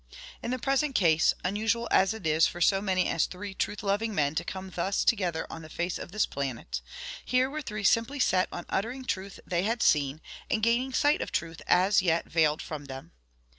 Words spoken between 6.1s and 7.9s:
this planet, here were three